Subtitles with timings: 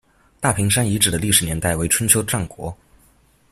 [0.39, 2.75] 大坪山遗址的历史年代为春秋战国。